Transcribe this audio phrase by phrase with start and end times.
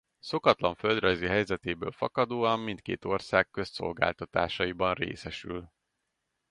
[0.19, 5.71] Szokatlan földrajzi helyzetéből fakadóan mindkét ország közszolgáltatásaiban részesül.